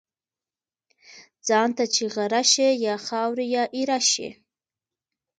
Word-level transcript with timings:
ځان 1.47 1.69
ته 1.77 1.83
چی 1.93 2.03
غره 2.13 2.41
شی، 2.51 2.69
یا 2.85 2.95
خاوري 3.07 3.47
یا 3.55 3.63
ايره 3.77 3.99
شی. 4.09 4.29